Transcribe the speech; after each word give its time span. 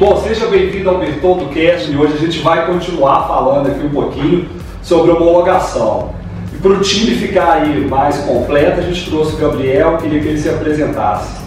Bom, 0.00 0.16
seja 0.16 0.46
bem-vindo 0.46 0.88
ao 0.88 0.96
Bertoldo 0.96 1.50
Cast 1.50 1.92
e 1.92 1.94
hoje 1.94 2.14
a 2.14 2.16
gente 2.16 2.38
vai 2.38 2.64
continuar 2.64 3.28
falando 3.28 3.66
aqui 3.66 3.84
um 3.84 3.90
pouquinho 3.90 4.48
sobre 4.82 5.10
homologação. 5.10 6.14
E 6.54 6.56
para 6.56 6.70
o 6.70 6.80
time 6.80 7.14
ficar 7.16 7.52
aí 7.52 7.86
mais 7.86 8.16
completo, 8.20 8.80
a 8.80 8.82
gente 8.82 9.10
trouxe 9.10 9.34
o 9.34 9.36
Gabriel, 9.36 9.98
queria 9.98 10.18
que 10.18 10.28
ele 10.28 10.38
se 10.38 10.48
apresentasse. 10.48 11.42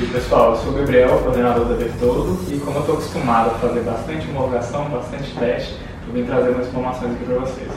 E 0.00 0.06
pessoal, 0.06 0.52
eu 0.52 0.56
sou 0.58 0.72
o 0.72 0.76
Gabriel, 0.76 1.18
coordenador 1.18 1.64
da 1.64 1.74
Bertoldo, 1.74 2.38
e 2.48 2.58
como 2.58 2.76
eu 2.76 2.80
estou 2.82 2.94
acostumado 2.94 3.50
a 3.50 3.58
fazer 3.58 3.80
bastante 3.80 4.28
homologação, 4.30 4.84
bastante 4.84 5.34
teste, 5.40 5.74
eu 6.06 6.14
vim 6.14 6.22
trazer 6.22 6.50
umas 6.50 6.68
informações 6.68 7.10
aqui 7.10 7.24
para 7.24 7.40
vocês. 7.40 7.72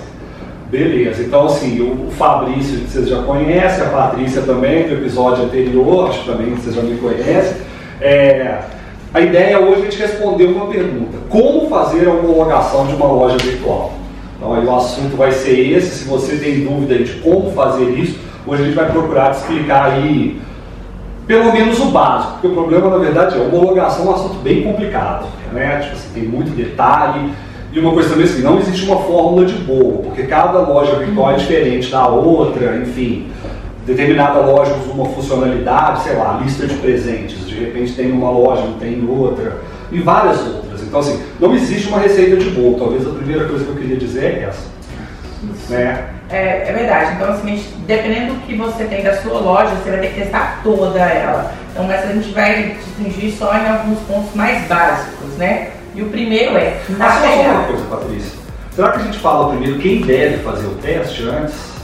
Beleza, 0.69 1.24
então 1.24 1.47
assim, 1.47 1.82
o 1.82 2.11
Fabrício 2.11 2.88
vocês 2.88 3.10
já 3.10 3.24
conhecem, 3.24 3.83
a 3.83 3.89
Patrícia 3.89 4.43
também, 4.43 4.88
do 4.88 4.93
episódio 4.93 5.46
anterior, 5.46 6.07
acho 6.07 6.19
que 6.19 6.32
também 6.32 6.54
vocês 6.54 6.75
já 6.75 6.83
me 6.83 7.00
conhecem. 7.00 7.57
É, 8.00 8.60
a 9.13 9.21
ideia 9.21 9.59
hoje 9.59 9.73
é 9.73 9.77
a 9.77 9.89
gente 9.89 9.97
responder 9.97 10.45
uma 10.45 10.68
pergunta: 10.68 11.18
como 11.29 11.68
fazer 11.68 12.07
a 12.07 12.11
homologação 12.11 12.86
de 12.86 12.93
uma 12.93 13.07
loja 13.07 13.37
virtual? 13.37 13.93
Então 14.37 14.54
aí 14.54 14.65
o 14.65 14.75
assunto 14.75 15.18
vai 15.18 15.32
ser 15.32 15.59
esse. 15.71 16.04
Se 16.04 16.05
você 16.07 16.37
tem 16.37 16.61
dúvida 16.61 16.97
de 17.04 17.13
como 17.19 17.51
fazer 17.51 17.89
isso, 17.89 18.19
hoje 18.45 18.61
a 18.61 18.65
gente 18.65 18.75
vai 18.75 18.91
procurar 18.91 19.32
te 19.32 19.37
explicar 19.37 19.91
aí 19.91 20.39
pelo 21.25 21.51
menos 21.51 21.79
o 21.79 21.85
básico, 21.85 22.33
porque 22.33 22.47
o 22.47 22.54
problema 22.54 22.89
na 22.89 22.97
verdade 22.97 23.35
é 23.35 23.39
a 23.39 23.43
homologação 23.43 24.05
é 24.05 24.09
um 24.09 24.15
assunto 24.15 24.35
bem 24.39 24.63
complicado, 24.63 25.27
né? 25.51 25.79
Tipo 25.79 25.93
assim, 25.93 26.10
tem 26.13 26.23
muito 26.23 26.55
detalhe. 26.55 27.32
E 27.71 27.79
uma 27.79 27.91
coisa 27.91 28.10
também 28.10 28.25
assim, 28.25 28.41
não 28.41 28.57
existe 28.57 28.85
uma 28.85 28.97
fórmula 28.97 29.46
de 29.46 29.54
bolo, 29.54 29.99
porque 30.05 30.23
cada 30.23 30.60
loja 30.61 30.96
virtual 30.96 31.32
é 31.32 31.35
diferente 31.35 31.91
da 31.91 32.07
outra, 32.07 32.77
enfim 32.77 33.27
determinada 33.89 34.39
loja 34.39 34.75
usa 34.75 34.91
uma 34.91 35.05
funcionalidade, 35.05 36.03
sei 36.03 36.15
lá, 36.15 36.39
lista 36.43 36.67
de 36.67 36.75
presentes, 36.75 37.47
de 37.47 37.55
repente 37.55 37.93
tem 37.93 38.11
uma 38.11 38.29
loja, 38.29 38.61
não 38.61 38.73
tem 38.73 39.03
outra, 39.07 39.57
e 39.91 39.99
várias 39.99 40.39
outras. 40.45 40.81
Então, 40.81 40.99
assim, 40.99 41.21
não 41.39 41.53
existe 41.55 41.87
uma 41.87 41.99
receita 41.99 42.37
de 42.37 42.49
bolo. 42.51 42.77
Talvez 42.77 43.05
a 43.05 43.11
primeira 43.11 43.45
coisa 43.45 43.65
que 43.65 43.71
eu 43.71 43.75
queria 43.75 43.97
dizer 43.97 44.23
é 44.23 44.43
essa. 44.43 44.67
Né? 45.69 46.05
É, 46.29 46.69
é, 46.69 46.73
verdade. 46.73 47.13
Então, 47.15 47.29
assim, 47.29 47.63
dependendo 47.87 48.35
do 48.35 48.39
que 48.41 48.55
você 48.55 48.85
tem 48.85 49.03
da 49.03 49.15
sua 49.17 49.39
loja, 49.39 49.71
você 49.75 49.89
vai 49.89 49.99
ter 50.01 50.07
que 50.09 50.21
testar 50.21 50.61
toda 50.63 50.99
ela. 50.99 51.51
Então, 51.71 51.85
mas 51.85 52.03
a 52.03 52.13
gente 52.13 52.31
vai 52.31 52.75
distinguir 52.75 53.31
só 53.33 53.53
em 53.55 53.67
alguns 53.67 53.99
pontos 54.01 54.33
mais 54.35 54.67
básicos, 54.67 55.35
né? 55.37 55.71
E 55.95 56.03
o 56.03 56.09
primeiro 56.09 56.55
é 56.57 56.79
Mas 56.89 57.13
só 57.15 57.41
uma 57.41 57.63
coisa, 57.63 57.85
Patrícia. 57.85 58.39
Será 58.71 58.91
que 58.91 58.99
a 58.99 59.03
gente 59.03 59.19
fala 59.19 59.49
primeiro 59.49 59.79
quem 59.79 60.01
deve 60.01 60.37
fazer 60.37 60.67
o 60.67 60.75
teste 60.75 61.23
antes? 61.23 61.78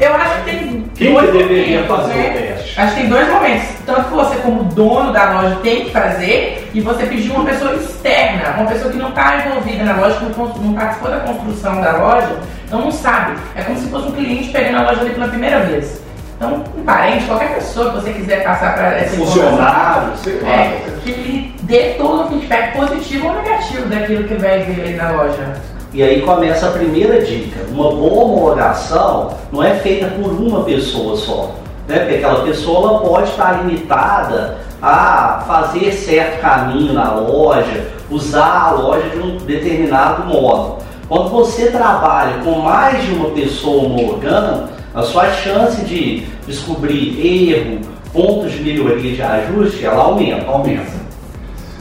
Eu 0.00 0.14
acho 0.14 0.34
que 0.44 0.50
tem 0.50 0.84
Quem 0.94 1.12
dois 1.12 1.32
deveria 1.32 1.82
momentos, 1.82 1.96
fazer 1.96 2.14
né? 2.14 2.28
o 2.28 2.32
teste? 2.56 2.80
Acho 2.80 2.94
que 2.94 3.00
tem 3.00 3.10
dois 3.10 3.28
momentos. 3.28 3.68
Tanto 3.86 4.04
que 4.04 4.14
você, 4.14 4.36
como 4.36 4.64
dono 4.64 5.12
da 5.12 5.30
loja, 5.32 5.56
tem 5.62 5.84
que 5.84 5.90
fazer 5.90 6.70
e 6.74 6.80
você 6.80 7.06
pedir 7.06 7.30
uma 7.30 7.44
pessoa 7.44 7.74
externa, 7.74 8.54
uma 8.58 8.66
pessoa 8.70 8.90
que 8.90 8.98
não 8.98 9.08
está 9.10 9.36
envolvida 9.46 9.84
na 9.84 9.96
loja, 9.96 10.16
que 10.16 10.24
não, 10.38 10.46
não 10.46 10.74
participou 10.74 11.10
da 11.10 11.20
construção 11.20 11.80
da 11.80 11.92
loja, 11.96 12.36
então 12.66 12.80
não 12.80 12.90
sabe. 12.92 13.36
É 13.54 13.62
como 13.62 13.78
se 13.78 13.88
fosse 13.88 14.08
um 14.08 14.12
cliente 14.12 14.50
pegando 14.50 14.78
a 14.78 14.82
loja 14.90 15.00
ali 15.00 15.10
pela 15.10 15.28
primeira 15.28 15.60
vez. 15.60 16.00
Então, 16.36 16.64
um 16.76 16.82
parente, 16.84 17.26
qualquer 17.26 17.54
pessoa 17.54 17.90
que 17.90 17.96
você 17.96 18.12
quiser 18.14 18.42
passar 18.42 18.74
para 18.74 18.96
essa 18.96 19.14
Funcionário, 19.16 20.16
sei 20.24 20.40
lá. 20.40 20.48
é, 20.48 20.82
que 21.02 21.10
ele 21.10 21.54
dê 21.64 21.94
todo 21.98 22.24
o 22.24 22.28
feedback 22.30 22.72
positivo 22.76 23.28
ou 23.28 23.34
negativo 23.34 23.86
daquilo 23.88 24.24
que 24.24 24.34
vai 24.34 24.60
ver 24.60 24.80
ali 24.80 24.94
na 24.94 25.10
loja. 25.10 25.52
E 25.92 26.02
aí 26.04 26.22
começa 26.22 26.68
a 26.68 26.70
primeira 26.70 27.20
dica. 27.20 27.60
Uma 27.68 27.90
boa 27.90 28.24
homologação 28.24 29.30
não 29.50 29.62
é 29.62 29.74
feita 29.74 30.06
por 30.06 30.30
uma 30.30 30.62
pessoa 30.62 31.16
só. 31.16 31.54
Né? 31.88 31.98
Porque 31.98 32.14
aquela 32.16 32.44
pessoa 32.44 33.00
pode 33.00 33.30
estar 33.30 33.64
limitada 33.64 34.58
a 34.80 35.42
fazer 35.48 35.92
certo 35.92 36.40
caminho 36.40 36.92
na 36.92 37.12
loja, 37.14 37.88
usar 38.08 38.68
a 38.68 38.70
loja 38.70 39.08
de 39.08 39.18
um 39.18 39.36
determinado 39.38 40.24
modo. 40.26 40.76
Quando 41.08 41.28
você 41.30 41.72
trabalha 41.72 42.38
com 42.44 42.60
mais 42.60 43.04
de 43.04 43.12
uma 43.12 43.30
pessoa 43.30 43.84
homologando, 43.84 44.68
a 44.94 45.02
sua 45.02 45.28
chance 45.32 45.84
de 45.84 46.24
descobrir 46.46 47.18
erro, 47.20 47.80
pontos 48.12 48.52
de 48.52 48.62
melhoria 48.62 49.12
de 49.12 49.22
ajuste, 49.22 49.84
ela 49.84 50.04
aumenta. 50.04 50.48
Aumenta. 50.48 50.99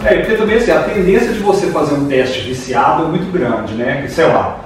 É, 0.03 0.15
porque 0.17 0.35
também 0.35 0.57
assim, 0.57 0.71
a 0.71 0.83
tendência 0.83 1.33
de 1.33 1.39
você 1.39 1.67
fazer 1.67 1.95
um 1.95 2.07
teste 2.07 2.41
viciado 2.41 3.03
é 3.03 3.07
muito 3.07 3.31
grande, 3.31 3.73
né? 3.73 4.01
Que, 4.01 4.11
sei 4.11 4.27
lá, 4.27 4.59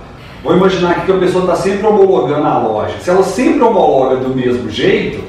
vou 0.43 0.55
imaginar 0.55 0.91
aqui 0.91 1.05
que 1.07 1.11
a 1.11 1.17
pessoa 1.17 1.43
está 1.43 1.55
sempre 1.55 1.85
homologando 1.87 2.45
a 2.45 2.59
loja. 2.59 2.95
Se 2.99 3.09
ela 3.09 3.23
sempre 3.23 3.61
homologa 3.61 4.17
do 4.17 4.35
mesmo 4.35 4.69
jeito, 4.69 5.23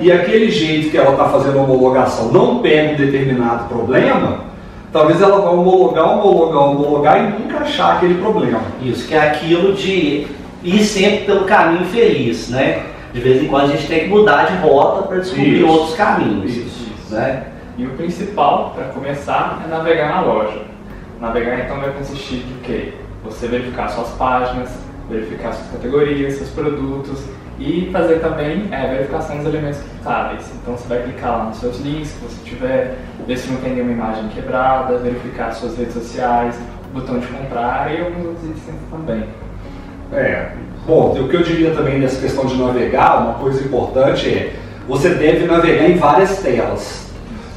e 0.00 0.12
aquele 0.12 0.50
jeito 0.50 0.90
que 0.90 0.98
ela 0.98 1.12
está 1.12 1.28
fazendo 1.28 1.58
a 1.58 1.62
homologação 1.62 2.30
não 2.30 2.58
pega 2.58 2.92
um 2.92 2.96
determinado 2.96 3.68
problema, 3.68 4.40
talvez 4.92 5.20
ela 5.20 5.40
vá 5.40 5.50
homologar, 5.50 6.18
homologar, 6.18 6.62
homologar 6.62 7.18
e 7.18 7.42
nunca 7.42 7.58
achar 7.58 7.96
aquele 7.96 8.14
problema. 8.14 8.60
Isso, 8.82 9.06
que 9.08 9.14
é 9.14 9.20
aquilo 9.20 9.72
de 9.72 10.26
ir 10.62 10.84
sempre 10.84 11.24
pelo 11.24 11.44
caminho 11.44 11.84
feliz, 11.86 12.48
né? 12.48 12.82
De 13.12 13.20
vez 13.20 13.42
em 13.42 13.46
quando 13.46 13.64
a 13.64 13.76
gente 13.76 13.86
tem 13.86 14.00
que 14.00 14.08
mudar 14.08 14.46
de 14.46 14.56
rota 14.58 15.08
para 15.08 15.18
descobrir 15.18 15.60
Isso. 15.60 15.66
outros 15.66 15.94
caminhos, 15.94 16.54
Isso. 16.54 16.90
né? 17.10 17.44
E 17.78 17.86
o 17.86 17.90
principal, 17.90 18.72
para 18.74 18.86
começar, 18.86 19.62
é 19.64 19.68
navegar 19.68 20.08
na 20.08 20.20
loja. 20.22 20.62
Navegar 21.20 21.60
então 21.60 21.78
vai 21.78 21.92
consistir 21.92 22.38
de 22.38 22.54
quê? 22.64 22.92
Você 23.22 23.46
verificar 23.46 23.88
suas 23.88 24.08
páginas, 24.16 24.68
verificar 25.08 25.52
suas 25.52 25.70
categorias, 25.70 26.34
seus 26.34 26.50
produtos 26.50 27.22
e 27.60 27.88
fazer 27.92 28.18
também 28.18 28.66
é, 28.72 28.88
verificação 28.88 29.36
dos 29.36 29.46
elementos 29.46 29.78
clicáveis. 29.78 30.50
Então 30.60 30.76
você 30.76 30.88
vai 30.88 31.04
clicar 31.04 31.38
lá 31.38 31.44
nos 31.44 31.58
seus 31.58 31.78
links 31.78 32.12
que 32.14 32.24
você 32.24 32.44
tiver, 32.44 32.96
ver 33.24 33.38
se 33.38 33.48
não 33.48 33.60
tem 33.60 33.74
nenhuma 33.74 33.92
imagem 33.92 34.28
quebrada, 34.30 34.98
verificar 34.98 35.52
suas 35.52 35.78
redes 35.78 35.94
sociais, 35.94 36.58
o 36.90 36.98
botão 36.98 37.20
de 37.20 37.28
comprar 37.28 37.94
e 37.94 38.00
alguns 38.00 38.26
outros 38.26 38.44
itens 38.44 38.76
também. 38.90 39.24
É. 40.12 40.50
Bom, 40.84 41.12
o 41.12 41.28
que 41.28 41.36
eu 41.36 41.42
diria 41.44 41.70
também 41.70 42.00
nessa 42.00 42.20
questão 42.20 42.44
de 42.44 42.56
navegar, 42.56 43.22
uma 43.22 43.34
coisa 43.34 43.64
importante 43.64 44.28
é 44.28 44.56
você 44.88 45.10
deve 45.10 45.46
navegar 45.46 45.88
em 45.88 45.96
várias 45.96 46.38
telas. 46.38 47.07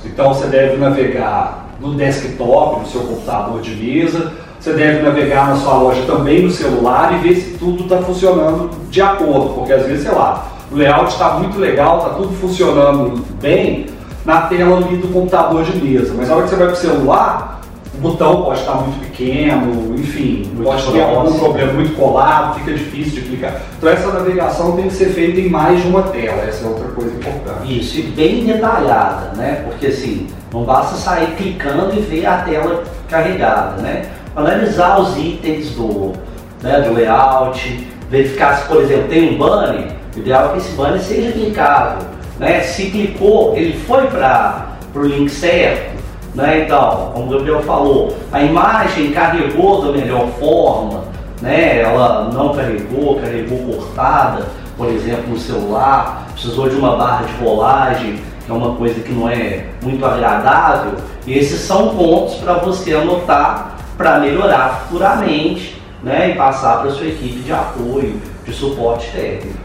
Então 0.05 0.33
você 0.33 0.47
deve 0.47 0.77
navegar 0.77 1.67
no 1.79 1.95
desktop, 1.95 2.79
no 2.79 2.85
seu 2.85 3.01
computador 3.01 3.61
de 3.61 3.75
mesa, 3.75 4.31
você 4.59 4.73
deve 4.73 5.01
navegar 5.01 5.49
na 5.49 5.55
sua 5.55 5.75
loja 5.75 6.03
também 6.05 6.43
no 6.43 6.51
celular 6.51 7.13
e 7.13 7.27
ver 7.27 7.35
se 7.35 7.57
tudo 7.57 7.83
está 7.83 7.97
funcionando 7.97 8.69
de 8.89 9.01
acordo, 9.01 9.55
porque 9.55 9.73
às 9.73 9.85
vezes, 9.85 10.03
sei 10.03 10.11
lá, 10.11 10.51
o 10.71 10.75
layout 10.75 11.11
está 11.11 11.31
muito 11.33 11.57
legal, 11.57 11.97
está 11.97 12.09
tudo 12.11 12.33
funcionando 12.35 13.25
bem 13.41 13.87
na 14.23 14.41
tela 14.41 14.77
ali 14.77 14.97
do 14.97 15.07
computador 15.07 15.63
de 15.63 15.75
mesa, 15.83 16.13
mas 16.15 16.29
na 16.29 16.35
hora 16.35 16.43
que 16.43 16.51
você 16.51 16.55
vai 16.55 16.67
para 16.67 16.75
o 16.75 16.79
celular, 16.79 17.60
o 17.93 17.97
botão 17.97 18.43
pode 18.43 18.61
estar 18.61 18.75
muito 18.75 18.99
pequeno, 18.99 19.95
enfim, 19.95 20.49
Muito 20.53 20.63
pode 20.63 20.91
ter 20.91 21.01
algum 21.01 21.37
problema 21.37 21.73
muito 21.73 21.95
colado, 21.95 22.59
fica 22.59 22.73
difícil 22.73 23.21
de 23.21 23.29
clicar. 23.29 23.61
Então 23.77 23.89
essa 23.89 24.07
navegação 24.13 24.75
tem 24.77 24.87
que 24.87 24.93
ser 24.93 25.09
feita 25.09 25.39
em 25.39 25.49
mais 25.49 25.81
de 25.81 25.87
uma 25.89 26.03
tela, 26.03 26.41
essa 26.43 26.65
é 26.65 26.69
outra 26.69 26.87
coisa 26.89 27.13
importante. 27.13 27.79
Isso, 27.79 27.99
e 27.99 28.03
bem 28.03 28.45
detalhada, 28.45 29.35
né? 29.35 29.65
Porque 29.65 29.87
assim, 29.87 30.27
não 30.53 30.63
basta 30.63 30.95
sair 30.95 31.35
clicando 31.35 31.93
e 31.93 31.99
ver 31.99 32.25
a 32.25 32.37
tela 32.37 32.83
carregada, 33.09 33.81
né? 33.81 34.05
Analisar 34.35 35.01
os 35.01 35.17
itens 35.17 35.71
do, 35.71 36.13
né, 36.63 36.79
do 36.81 36.93
layout, 36.93 37.87
verificar 38.09 38.57
se, 38.57 38.67
por 38.69 38.81
exemplo, 38.81 39.09
tem 39.09 39.35
um 39.35 39.37
banner, 39.37 39.91
o 40.15 40.19
ideal 40.19 40.45
é 40.45 40.51
que 40.53 40.57
esse 40.59 40.71
banner 40.75 41.01
seja 41.01 41.33
clicável, 41.33 42.07
né? 42.39 42.61
Se 42.61 42.89
clicou, 42.89 43.53
ele 43.55 43.77
foi 43.79 44.07
para 44.07 44.77
o 44.95 45.01
link 45.01 45.29
certo, 45.29 46.00
né? 46.33 46.63
Então, 46.65 47.11
como 47.13 47.27
o 47.27 47.37
Gabriel 47.37 47.61
falou, 47.63 48.15
a 48.31 48.41
imagem 48.41 49.11
carregou 49.11 49.81
da 49.81 49.91
melhor 49.91 50.27
forma, 50.39 51.03
né? 51.41 51.81
Ela 51.81 52.29
não 52.33 52.53
carregou, 52.53 53.19
carregou 53.19 53.75
cortada, 53.75 54.47
por 54.77 54.87
exemplo, 54.87 55.29
no 55.29 55.37
celular, 55.37 56.27
precisou 56.33 56.69
de 56.69 56.75
uma 56.75 56.95
barra 56.95 57.25
de 57.25 57.33
rolagem, 57.43 58.19
que 58.45 58.51
é 58.51 58.53
uma 58.53 58.75
coisa 58.75 58.99
que 59.01 59.11
não 59.11 59.29
é 59.29 59.65
muito 59.81 60.05
agradável. 60.05 60.93
E 61.27 61.37
esses 61.37 61.59
são 61.61 61.95
pontos 61.95 62.35
para 62.35 62.53
você 62.55 62.93
anotar 62.93 63.75
para 63.97 64.19
melhorar 64.19 64.85
futuramente, 64.87 65.79
né? 66.01 66.31
E 66.31 66.35
passar 66.35 66.81
para 66.81 66.91
sua 66.91 67.07
equipe 67.07 67.41
de 67.41 67.53
apoio, 67.53 68.19
de 68.45 68.53
suporte 68.53 69.11
técnico. 69.11 69.59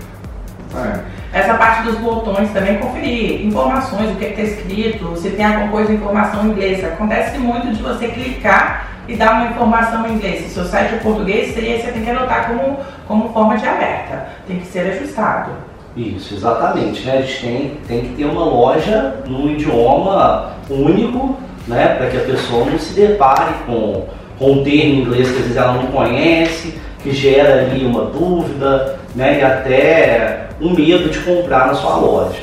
É. 0.77 1.16
Essa 1.37 1.53
parte 1.53 1.83
dos 1.83 1.99
botões 1.99 2.51
também 2.51 2.79
conferir 2.79 3.45
informações, 3.45 4.11
o 4.11 4.15
que 4.15 4.25
está 4.25 4.41
escrito, 4.41 5.15
se 5.19 5.29
tem 5.29 5.45
alguma 5.45 5.69
coisa 5.69 5.93
informação 5.93 6.47
em 6.47 6.49
inglês. 6.49 6.83
Acontece 6.83 7.37
muito 7.37 7.75
de 7.75 7.83
você 7.83 8.09
clicar 8.09 8.89
e 9.07 9.15
dar 9.17 9.33
uma 9.35 9.51
informação 9.51 10.07
em 10.07 10.15
inglês. 10.15 10.41
Se 10.41 10.47
o 10.47 10.51
seu 10.55 10.65
site 10.65 10.95
é 10.95 10.97
português, 10.97 11.53
seria, 11.53 11.79
você 11.79 11.93
tem 11.93 12.03
que 12.03 12.09
anotar 12.09 12.47
como, 12.47 12.79
como 13.07 13.35
forma 13.35 13.59
de 13.59 13.67
alerta. 13.67 14.29
Tem 14.49 14.61
que 14.61 14.67
ser 14.67 14.91
ajustado. 14.93 15.51
Isso, 15.95 16.37
exatamente. 16.37 17.05
Né? 17.05 17.19
A 17.19 17.21
gente 17.21 17.41
tem, 17.43 17.79
tem 17.87 18.01
que 18.01 18.17
ter 18.17 18.25
uma 18.25 18.45
loja 18.47 19.17
num 19.27 19.51
idioma 19.51 20.53
único, 20.71 21.37
né? 21.69 21.97
para 21.99 22.07
que 22.07 22.17
a 22.17 22.21
pessoa 22.21 22.65
não 22.65 22.79
se 22.79 22.95
depare 22.95 23.53
com, 23.67 24.07
com 24.39 24.53
um 24.53 24.65
termo 24.65 24.95
em 24.95 25.01
inglês 25.03 25.29
que 25.29 25.37
às 25.37 25.43
vezes 25.43 25.57
ela 25.59 25.75
não 25.75 25.89
conhece, 25.89 26.81
que 27.03 27.13
gera 27.13 27.61
ali 27.61 27.85
uma 27.85 28.07
dúvida 28.07 28.99
né? 29.15 29.39
e 29.39 29.45
até 29.45 30.46
um 30.61 30.75
medo 30.75 31.09
de 31.09 31.19
comprar 31.21 31.67
na 31.69 31.75
sua 31.75 31.97
loja. 31.97 32.41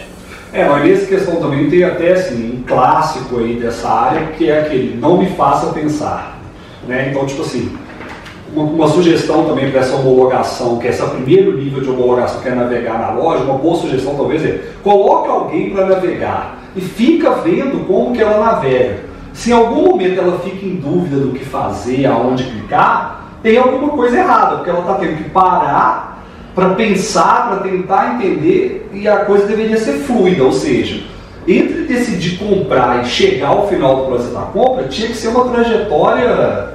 É, 0.51 0.65
mas 0.65 0.85
nessa 0.85 1.05
questão 1.07 1.37
também 1.37 1.69
tem 1.69 1.83
até 1.83 2.13
assim, 2.13 2.57
um 2.57 2.63
clássico 2.63 3.39
aí 3.39 3.55
dessa 3.55 3.89
área 3.89 4.27
que 4.37 4.49
é 4.49 4.59
aquele 4.59 4.95
não 4.99 5.17
me 5.17 5.27
faça 5.31 5.73
pensar. 5.73 6.37
Né? 6.87 7.09
Então, 7.09 7.25
tipo 7.25 7.41
assim, 7.41 7.75
uma, 8.53 8.63
uma 8.63 8.87
sugestão 8.87 9.45
também 9.45 9.71
para 9.71 9.79
essa 9.79 9.95
homologação, 9.95 10.77
que 10.77 10.87
é 10.87 10.91
esse 10.91 11.03
primeiro 11.03 11.57
nível 11.57 11.81
de 11.81 11.89
homologação 11.89 12.39
que 12.41 12.49
é 12.49 12.53
navegar 12.53 12.99
na 12.99 13.11
loja, 13.11 13.43
uma 13.43 13.57
boa 13.57 13.75
sugestão 13.75 14.15
talvez 14.15 14.45
é 14.45 14.61
coloque 14.83 15.27
alguém 15.27 15.71
para 15.71 15.87
navegar 15.87 16.59
e 16.75 16.81
fica 16.81 17.31
vendo 17.35 17.87
como 17.87 18.13
que 18.13 18.21
ela 18.21 18.45
navega. 18.45 18.99
Se 19.33 19.49
em 19.49 19.53
algum 19.53 19.89
momento 19.89 20.19
ela 20.19 20.37
fica 20.39 20.63
em 20.63 20.75
dúvida 20.75 21.17
do 21.17 21.31
que 21.31 21.43
fazer, 21.43 22.05
aonde 22.05 22.43
clicar, 22.43 23.23
tem 23.41 23.57
alguma 23.57 23.89
coisa 23.89 24.19
errada, 24.19 24.57
porque 24.57 24.69
ela 24.69 24.81
está 24.81 24.93
tendo 24.95 25.17
que 25.17 25.29
parar 25.31 26.12
para 26.55 26.69
pensar, 26.69 27.49
para 27.49 27.69
tentar 27.69 28.15
entender 28.15 28.89
e 28.93 29.07
a 29.07 29.25
coisa 29.25 29.47
deveria 29.47 29.77
ser 29.77 29.93
fluida, 29.93 30.43
ou 30.43 30.51
seja, 30.51 31.01
entre 31.47 31.83
decidir 31.83 32.37
comprar 32.37 33.03
e 33.03 33.07
chegar 33.07 33.49
ao 33.49 33.67
final 33.67 33.97
do 33.97 34.05
processo 34.05 34.33
da 34.33 34.41
compra, 34.41 34.87
tinha 34.87 35.07
que 35.07 35.15
ser 35.15 35.29
uma 35.29 35.49
trajetória 35.49 36.73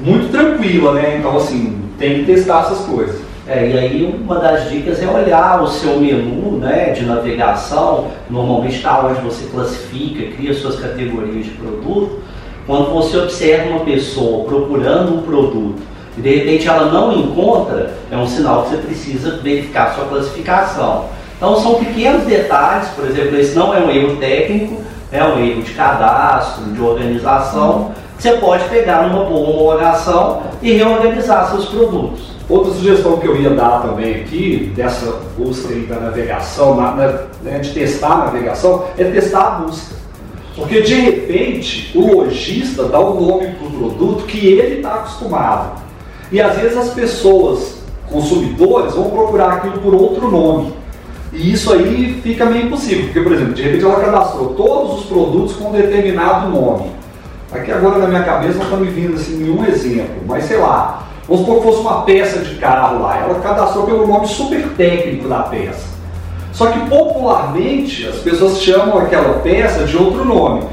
muito 0.00 0.30
tranquila, 0.30 0.92
né? 0.94 1.16
Então, 1.18 1.36
assim, 1.36 1.80
tem 1.98 2.20
que 2.20 2.32
testar 2.32 2.64
essas 2.64 2.80
coisas. 2.86 3.22
É, 3.46 3.70
e 3.70 3.78
aí 3.78 4.04
uma 4.04 4.36
das 4.36 4.70
dicas 4.70 5.02
é 5.02 5.06
olhar 5.06 5.62
o 5.62 5.66
seu 5.66 6.00
menu 6.00 6.58
né, 6.58 6.92
de 6.92 7.04
navegação, 7.04 8.08
normalmente 8.30 8.76
está 8.76 9.06
onde 9.06 9.20
você 9.20 9.46
classifica, 9.50 10.34
cria 10.34 10.54
suas 10.54 10.76
categorias 10.80 11.44
de 11.44 11.50
produto. 11.50 12.20
Quando 12.66 12.90
você 12.94 13.18
observa 13.18 13.68
uma 13.68 13.84
pessoa 13.84 14.44
procurando 14.46 15.18
um 15.18 15.22
produto 15.22 15.74
e 16.16 16.20
de 16.20 16.36
repente 16.36 16.68
ela 16.68 16.92
não 16.92 17.12
encontra, 17.12 17.94
é 18.10 18.16
um 18.16 18.26
sinal 18.26 18.62
que 18.62 18.70
você 18.70 18.76
precisa 18.78 19.38
verificar 19.42 19.94
sua 19.94 20.04
classificação. 20.06 21.06
Então 21.36 21.60
são 21.60 21.74
pequenos 21.74 22.24
detalhes, 22.24 22.88
por 22.90 23.06
exemplo, 23.06 23.38
esse 23.38 23.54
não 23.56 23.74
é 23.74 23.80
um 23.80 23.90
erro 23.90 24.16
técnico, 24.16 24.82
é 25.10 25.22
um 25.24 25.38
erro 25.38 25.62
de 25.62 25.72
cadastro, 25.72 26.64
de 26.72 26.80
organização, 26.80 27.92
que 28.16 28.22
você 28.22 28.32
pode 28.32 28.64
pegar 28.68 29.08
numa 29.08 29.24
boa 29.24 29.50
homologação 29.50 30.42
e 30.62 30.72
reorganizar 30.72 31.50
seus 31.50 31.66
produtos. 31.66 32.34
Outra 32.48 32.72
sugestão 32.72 33.16
que 33.16 33.26
eu 33.26 33.40
ia 33.40 33.50
dar 33.50 33.82
também 33.82 34.16
aqui, 34.16 34.72
dessa 34.76 35.18
busca 35.36 35.72
aí 35.72 35.80
da 35.86 35.96
navegação, 35.96 36.76
na, 36.76 36.90
na, 36.92 37.06
né, 37.42 37.58
de 37.58 37.72
testar 37.72 38.12
a 38.12 38.24
navegação, 38.26 38.84
é 38.98 39.04
testar 39.04 39.40
a 39.40 39.50
busca. 39.60 39.94
Porque 40.54 40.82
de 40.82 40.94
repente 40.94 41.90
o 41.96 42.18
lojista 42.18 42.84
dá 42.84 43.00
um 43.00 43.20
nome 43.20 43.48
para 43.52 43.66
o 43.66 43.70
produto 43.70 44.24
que 44.26 44.46
ele 44.46 44.76
está 44.76 44.94
acostumado. 44.94 45.83
E 46.34 46.40
às 46.40 46.56
vezes 46.56 46.76
as 46.76 46.88
pessoas, 46.90 47.76
consumidores, 48.10 48.92
vão 48.92 49.08
procurar 49.08 49.52
aquilo 49.52 49.78
por 49.78 49.94
outro 49.94 50.28
nome. 50.28 50.72
E 51.32 51.52
isso 51.52 51.72
aí 51.72 52.20
fica 52.24 52.44
meio 52.44 52.66
impossível, 52.66 53.04
porque, 53.04 53.20
por 53.20 53.32
exemplo, 53.32 53.54
de 53.54 53.62
repente 53.62 53.84
ela 53.84 54.00
cadastrou 54.00 54.48
todos 54.54 54.98
os 54.98 55.06
produtos 55.06 55.54
com 55.54 55.68
um 55.68 55.72
determinado 55.72 56.50
nome. 56.50 56.90
Aqui 57.52 57.70
agora 57.70 57.98
na 57.98 58.08
minha 58.08 58.24
cabeça 58.24 58.58
não 58.58 58.64
está 58.64 58.76
me 58.76 58.88
vindo 58.88 59.14
assim, 59.14 59.36
nenhum 59.36 59.64
exemplo, 59.64 60.22
mas 60.26 60.42
sei 60.46 60.56
lá, 60.56 61.06
Vamos 61.28 61.46
supor 61.46 61.58
que 61.58 61.68
fosse 61.68 61.80
uma 61.80 62.02
peça 62.02 62.40
de 62.40 62.56
carro 62.56 63.00
lá, 63.00 63.16
ela 63.18 63.38
cadastrou 63.40 63.86
pelo 63.86 64.04
nome 64.04 64.26
super 64.26 64.68
técnico 64.76 65.28
da 65.28 65.44
peça. 65.44 65.86
Só 66.52 66.66
que 66.66 66.80
popularmente 66.90 68.08
as 68.08 68.16
pessoas 68.16 68.60
chamam 68.60 68.98
aquela 68.98 69.38
peça 69.38 69.84
de 69.84 69.96
outro 69.96 70.24
nome. 70.24 70.64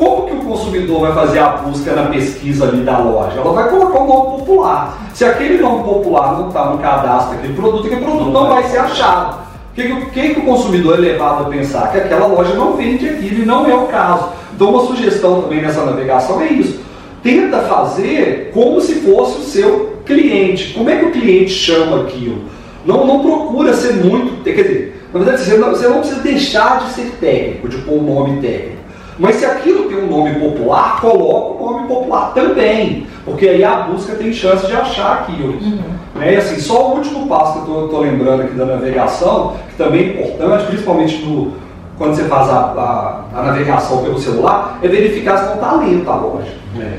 Como 0.00 0.26
que 0.26 0.32
o 0.32 0.38
consumidor 0.38 1.00
vai 1.00 1.12
fazer 1.12 1.40
a 1.40 1.48
busca 1.48 1.92
na 1.92 2.04
pesquisa 2.04 2.66
ali 2.66 2.80
da 2.80 2.96
loja? 2.96 3.38
Ela 3.38 3.52
vai 3.52 3.68
colocar 3.68 4.00
o 4.00 4.06
nome 4.06 4.38
popular. 4.38 5.10
Se 5.12 5.26
aquele 5.26 5.58
nome 5.58 5.84
popular 5.84 6.38
não 6.38 6.48
está 6.48 6.70
no 6.70 6.78
cadastro 6.78 7.34
daquele 7.36 7.52
produto, 7.52 7.86
aquele 7.86 8.00
produto 8.00 8.30
não 8.30 8.48
vai 8.48 8.62
ser 8.62 8.78
achado. 8.78 9.40
O 9.70 9.74
que, 9.74 10.06
que, 10.06 10.34
que 10.34 10.40
o 10.40 10.44
consumidor 10.44 10.94
é 10.94 11.00
levado 11.02 11.42
a 11.42 11.50
pensar? 11.50 11.92
Que 11.92 11.98
aquela 11.98 12.26
loja 12.26 12.54
não 12.54 12.78
vende 12.78 13.10
aquilo 13.10 13.42
e 13.42 13.44
não 13.44 13.68
é 13.68 13.74
o 13.74 13.88
caso. 13.88 14.30
Então 14.54 14.70
uma 14.70 14.86
sugestão 14.86 15.42
também 15.42 15.60
nessa 15.60 15.84
navegação 15.84 16.40
é 16.40 16.46
isso. 16.46 16.80
Tenta 17.22 17.58
fazer 17.58 18.52
como 18.54 18.80
se 18.80 18.94
fosse 19.02 19.38
o 19.38 19.44
seu 19.44 19.96
cliente. 20.06 20.72
Como 20.72 20.88
é 20.88 20.96
que 20.96 21.04
o 21.04 21.12
cliente 21.12 21.50
chama 21.50 22.04
aquilo? 22.04 22.44
Não, 22.86 23.06
não 23.06 23.20
procura 23.20 23.74
ser 23.74 23.96
muito. 23.96 24.42
Quer 24.42 24.62
dizer, 24.62 25.06
na 25.12 25.20
verdade, 25.20 25.44
você 25.44 25.58
não, 25.58 25.70
você 25.72 25.86
não 25.86 25.98
precisa 25.98 26.20
deixar 26.22 26.86
de 26.86 26.92
ser 26.94 27.10
técnico, 27.20 27.68
de 27.68 27.76
pôr 27.82 27.98
um 27.98 28.14
nome 28.14 28.40
técnico. 28.40 28.79
Mas 29.20 29.36
se 29.36 29.44
aquilo 29.44 29.84
tem 29.88 29.98
um 29.98 30.06
nome 30.06 30.34
popular, 30.40 30.98
coloca 31.00 31.62
o 31.62 31.72
nome 31.72 31.88
popular 31.88 32.32
também. 32.32 33.06
Porque 33.24 33.46
aí 33.46 33.62
a 33.62 33.82
busca 33.82 34.14
tem 34.14 34.32
chance 34.32 34.66
de 34.66 34.72
achar 34.72 35.20
aquilo. 35.20 35.52
Uhum. 35.52 35.78
Né? 36.14 36.32
E 36.32 36.36
assim, 36.36 36.58
só 36.58 36.88
o 36.88 36.96
último 36.96 37.28
passo 37.28 37.62
que 37.62 37.70
eu 37.70 37.84
estou 37.84 38.00
lembrando 38.00 38.42
aqui 38.42 38.54
da 38.54 38.64
navegação, 38.64 39.56
que 39.68 39.76
também 39.76 40.00
é 40.00 40.06
importante, 40.12 40.66
principalmente 40.68 41.22
no, 41.22 41.52
quando 41.98 42.16
você 42.16 42.24
faz 42.24 42.48
a, 42.48 42.54
a, 42.54 43.24
a 43.38 43.42
navegação 43.42 44.02
pelo 44.02 44.18
celular, 44.18 44.78
é 44.82 44.88
verificar 44.88 45.36
se 45.36 45.44
não 45.44 45.54
está 45.56 45.72
lento 45.74 46.10
a 46.10 46.16
loja. 46.16 46.52
Né? 46.74 46.98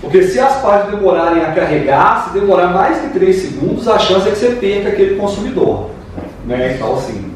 Porque 0.00 0.22
se 0.22 0.40
as 0.40 0.62
páginas 0.62 0.98
demorarem 0.98 1.42
a 1.44 1.52
carregar, 1.52 2.24
se 2.24 2.40
demorar 2.40 2.68
mais 2.68 3.02
de 3.02 3.08
3 3.08 3.36
segundos, 3.36 3.86
a 3.86 3.98
chance 3.98 4.26
é 4.26 4.30
que 4.30 4.38
você 4.38 4.50
perca 4.52 4.88
aquele 4.88 5.16
consumidor. 5.16 5.90
Né? 6.46 6.74
Então, 6.74 6.94
assim, 6.94 7.27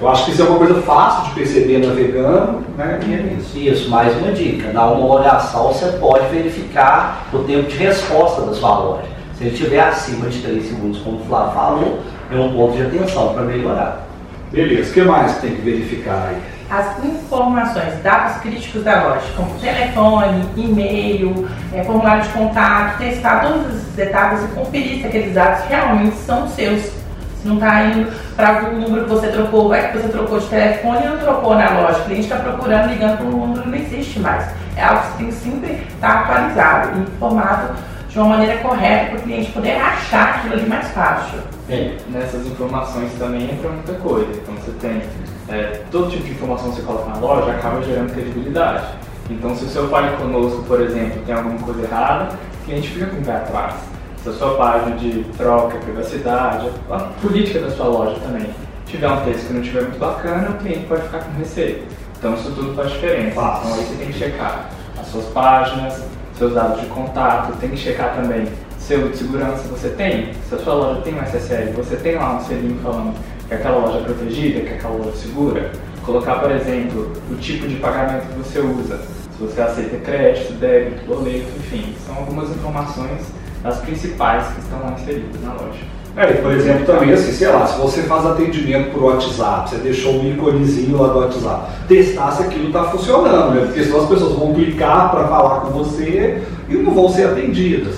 eu 0.00 0.08
acho 0.08 0.24
que 0.24 0.30
isso 0.30 0.42
é 0.42 0.44
uma 0.44 0.58
coisa 0.58 0.80
fácil 0.82 1.28
de 1.28 1.34
perceber 1.34 1.78
navegando. 1.78 2.64
Né? 2.76 3.00
E 3.06 3.14
é 3.14 3.36
isso. 3.38 3.58
isso, 3.58 3.90
mais 3.90 4.16
uma 4.18 4.32
dica. 4.32 4.72
Na 4.72 4.86
homologação, 4.86 5.68
você 5.68 5.86
pode 5.98 6.26
verificar 6.28 7.26
o 7.32 7.38
tempo 7.38 7.68
de 7.68 7.76
resposta 7.76 8.42
da 8.42 8.54
sua 8.54 8.78
loja. 8.78 9.08
Se 9.36 9.44
ele 9.44 9.54
estiver 9.54 9.80
acima 9.80 10.28
de 10.28 10.40
3 10.40 10.68
segundos, 10.68 10.98
como 11.00 11.20
o 11.20 11.24
Flávio 11.26 11.54
falou, 11.54 11.98
é 12.30 12.36
um 12.36 12.52
ponto 12.52 12.76
de 12.76 12.82
atenção 12.82 13.34
para 13.34 13.42
melhorar. 13.42 14.06
Beleza, 14.52 14.90
o 14.90 14.94
que 14.94 15.02
mais 15.02 15.38
tem 15.38 15.54
que 15.54 15.62
verificar 15.62 16.28
aí? 16.30 16.58
as 16.70 17.02
informações, 17.02 18.02
dados 18.02 18.42
críticos 18.42 18.84
da 18.84 19.08
loja, 19.08 19.26
como 19.34 19.58
telefone, 19.58 20.44
e-mail, 20.54 21.48
é, 21.72 21.82
formulário 21.82 22.24
de 22.24 22.28
contato, 22.28 22.98
testar 22.98 23.40
todas 23.40 23.66
essas 23.68 23.98
etapas 23.98 24.44
e 24.44 24.48
conferir 24.48 25.00
se 25.00 25.06
aqueles 25.06 25.34
dados 25.34 25.64
realmente 25.64 26.16
são 26.16 26.46
seus. 26.48 26.98
Não 27.44 27.54
está 27.54 27.84
indo 27.84 28.10
para 28.34 28.48
algum 28.48 28.80
número 28.80 29.04
que 29.04 29.10
você 29.10 29.28
trocou, 29.28 29.68
vai 29.68 29.90
que 29.90 29.98
você 29.98 30.08
trocou 30.08 30.38
de 30.38 30.46
telefone 30.46 31.00
e 31.02 31.08
não 31.08 31.18
trocou 31.18 31.54
na 31.54 31.70
loja. 31.80 32.00
O 32.00 32.04
cliente 32.04 32.22
está 32.22 32.36
procurando, 32.36 32.90
ligando 32.90 33.18
para 33.18 33.26
um 33.26 33.30
número 33.30 33.62
que 33.62 33.68
não 33.68 33.78
existe 33.78 34.18
mais. 34.20 34.48
É 34.76 34.84
algo 34.84 35.02
que 35.02 35.18
tem 35.18 35.26
que 35.26 35.32
sempre 35.32 35.72
estar 35.94 36.08
tá 36.08 36.20
atualizado, 36.20 37.00
informado 37.00 37.74
de 38.08 38.18
uma 38.18 38.28
maneira 38.28 38.58
correta 38.58 39.10
para 39.10 39.18
o 39.18 39.22
cliente 39.22 39.52
poder 39.52 39.76
achar 39.76 40.36
aquilo 40.36 40.54
ali 40.54 40.68
mais 40.68 40.88
fácil. 40.88 41.38
É, 41.68 41.96
nessas 42.08 42.46
informações 42.46 43.12
também 43.18 43.50
entra 43.50 43.70
muita 43.70 43.92
coisa. 43.94 44.30
Então 44.32 44.54
você 44.54 44.72
tem 44.80 45.02
é, 45.48 45.82
todo 45.90 46.10
tipo 46.10 46.24
de 46.24 46.32
informação 46.32 46.70
que 46.70 46.76
você 46.76 46.82
coloca 46.82 47.10
na 47.10 47.18
loja 47.18 47.52
acaba 47.52 47.82
gerando 47.82 48.12
credibilidade. 48.12 48.86
Então, 49.30 49.54
se 49.54 49.64
o 49.64 49.68
seu 49.68 49.88
Fale 49.88 50.16
Conosco, 50.16 50.62
por 50.62 50.80
exemplo, 50.80 51.20
tem 51.26 51.34
alguma 51.34 51.58
coisa 51.58 51.82
errada, 51.82 52.34
o 52.62 52.64
cliente 52.64 52.88
fica 52.88 53.06
com 53.06 53.18
o 53.18 53.24
pé 53.24 53.32
atrás. 53.32 53.74
Se 54.22 54.28
a 54.30 54.32
sua 54.32 54.56
página 54.56 54.96
de 54.96 55.24
troca, 55.36 55.78
privacidade, 55.78 56.70
a 56.90 56.98
política 57.20 57.60
da 57.60 57.70
sua 57.70 57.86
loja 57.86 58.18
também 58.20 58.50
tiver 58.86 59.08
um 59.08 59.24
texto 59.24 59.46
que 59.46 59.52
não 59.52 59.60
estiver 59.60 59.82
muito 59.82 59.98
bacana, 59.98 60.50
o 60.50 60.54
cliente 60.54 60.86
pode 60.86 61.02
ficar 61.02 61.18
com 61.20 61.38
receio. 61.38 61.84
Então, 62.18 62.34
isso 62.34 62.50
tudo 62.50 62.74
faz 62.74 62.90
diferença. 62.90 63.28
Então, 63.30 63.74
aí 63.74 63.84
você 63.84 63.96
tem 63.96 64.06
que 64.08 64.18
checar 64.18 64.70
as 64.98 65.06
suas 65.06 65.26
páginas, 65.26 66.02
seus 66.36 66.54
dados 66.54 66.80
de 66.80 66.86
contato, 66.86 67.56
tem 67.58 67.70
que 67.70 67.76
checar 67.76 68.14
também 68.14 68.46
selo 68.78 69.10
de 69.10 69.18
segurança 69.18 69.68
você 69.68 69.90
tem. 69.90 70.32
Se 70.48 70.54
a 70.54 70.58
sua 70.58 70.74
loja 70.74 71.00
tem 71.02 71.14
um 71.14 71.22
SSL, 71.22 71.72
você 71.72 71.96
tem 71.96 72.16
lá 72.16 72.36
um 72.36 72.40
selinho 72.44 72.80
falando 72.82 73.14
que 73.46 73.54
aquela 73.54 73.78
loja 73.78 73.98
é 73.98 74.02
protegida, 74.02 74.60
que 74.60 74.74
aquela 74.74 74.94
loja 74.94 75.10
é 75.10 75.16
segura, 75.16 75.72
colocar, 76.04 76.36
por 76.36 76.50
exemplo, 76.50 77.12
o 77.30 77.34
tipo 77.36 77.68
de 77.68 77.76
pagamento 77.76 78.26
que 78.26 78.38
você 78.38 78.60
usa, 78.60 78.98
se 78.98 79.44
você 79.44 79.60
aceita 79.60 79.96
crédito, 79.98 80.54
débito, 80.54 81.04
boleto, 81.06 81.48
enfim, 81.58 81.94
são 82.06 82.16
algumas 82.16 82.50
informações 82.50 83.26
as 83.64 83.78
principais 83.78 84.46
que 84.48 84.60
estão 84.60 84.78
lá 84.80 84.94
inseridas 84.98 85.42
na 85.42 85.52
loja. 85.52 85.98
É, 86.16 86.32
por 86.32 86.50
exemplo, 86.50 86.84
também 86.84 87.12
assim, 87.12 87.30
sei 87.30 87.48
lá, 87.48 87.64
se 87.64 87.78
você 87.80 88.02
faz 88.02 88.26
atendimento 88.26 88.90
por 88.90 89.04
WhatsApp, 89.04 89.70
você 89.70 89.76
deixou 89.76 90.14
um 90.14 90.28
íconezinho 90.32 91.00
lá 91.00 91.12
do 91.12 91.20
WhatsApp, 91.20 91.70
testar 91.86 92.32
se 92.32 92.42
aquilo 92.42 92.66
está 92.68 92.84
funcionando, 92.84 93.54
né? 93.54 93.66
Porque 93.66 93.84
senão 93.84 94.00
as 94.00 94.08
pessoas 94.08 94.32
vão 94.32 94.52
clicar 94.52 95.12
para 95.12 95.28
falar 95.28 95.60
com 95.60 95.68
você 95.70 96.42
e 96.68 96.74
não 96.74 96.92
vão 96.92 97.08
ser 97.08 97.26
atendidas. 97.26 97.94